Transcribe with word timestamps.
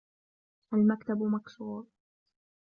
المكتب 0.73 1.23
مكسور. 1.23 1.85